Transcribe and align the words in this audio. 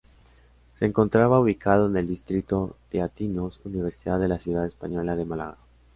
Se 0.79 0.85
encontraba 0.87 1.39
ubicado 1.39 1.85
en 1.85 1.95
el 1.95 2.07
distrito 2.07 2.75
Teatinos-Universidad 2.89 4.19
de 4.19 4.29
la 4.29 4.39
ciudad 4.39 4.65
española 4.65 5.15
de 5.15 5.25
Málaga. 5.25 5.57